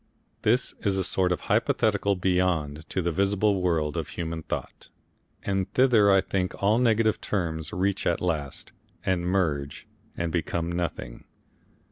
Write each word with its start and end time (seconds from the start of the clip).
This 0.41 0.73
is 0.79 0.97
a 0.97 1.03
sort 1.03 1.31
of 1.31 1.41
hypothetical 1.41 2.15
Beyond 2.15 2.89
to 2.89 3.03
the 3.03 3.11
visible 3.11 3.61
world 3.61 3.95
of 3.95 4.07
human 4.07 4.41
thought, 4.41 4.89
and 5.43 5.71
thither 5.75 6.09
I 6.09 6.21
think 6.21 6.55
all 6.63 6.79
negative 6.79 7.21
terms 7.21 7.71
reach 7.71 8.07
at 8.07 8.19
last, 8.19 8.71
and 9.05 9.27
merge 9.27 9.85
and 10.17 10.31
become 10.31 10.71
nothing. 10.71 11.25